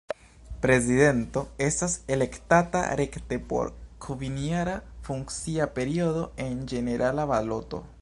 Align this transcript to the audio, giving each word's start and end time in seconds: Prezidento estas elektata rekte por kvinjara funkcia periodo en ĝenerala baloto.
Prezidento 0.61 1.43
estas 1.65 1.97
elektata 2.15 2.81
rekte 3.01 3.39
por 3.53 3.71
kvinjara 4.09 4.75
funkcia 5.11 5.73
periodo 5.81 6.29
en 6.49 6.61
ĝenerala 6.73 7.33
baloto. 7.35 7.89